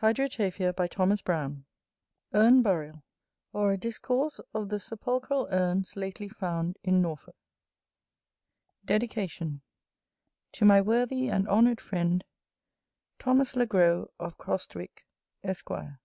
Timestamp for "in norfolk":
6.82-7.36